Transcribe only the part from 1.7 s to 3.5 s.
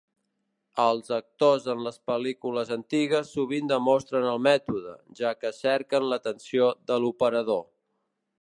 en les pel·lícules antigues